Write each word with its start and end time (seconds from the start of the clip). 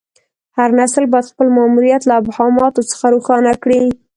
هر 0.57 0.69
نسل 0.79 1.03
باید 1.11 1.29
خپل 1.31 1.47
ماموریت 1.57 2.01
له 2.05 2.13
ابهاماتو 2.21 2.81
څخه 2.91 3.05
روښانه 3.15 3.51
کړي. 3.63 3.81